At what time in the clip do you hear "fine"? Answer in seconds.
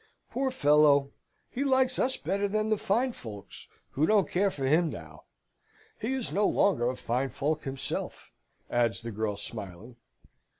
2.79-3.11, 6.95-7.29